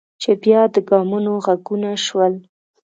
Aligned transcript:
چې 0.21 0.31
بیا 0.43 0.61
د 0.73 0.75
ګامونو 0.89 1.31
غږونه 1.45 1.91
شول. 2.05 2.33